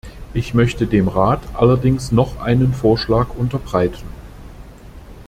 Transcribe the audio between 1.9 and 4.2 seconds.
noch einen Vorschlag unterbreiten.